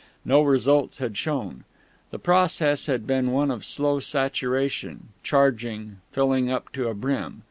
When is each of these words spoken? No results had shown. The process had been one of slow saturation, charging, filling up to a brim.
No 0.25 0.41
results 0.41 0.97
had 0.97 1.15
shown. 1.15 1.63
The 2.09 2.17
process 2.17 2.87
had 2.87 3.05
been 3.05 3.33
one 3.33 3.51
of 3.51 3.63
slow 3.63 3.99
saturation, 3.99 5.09
charging, 5.21 5.97
filling 6.11 6.49
up 6.49 6.71
to 6.73 6.87
a 6.87 6.95
brim. 6.95 7.39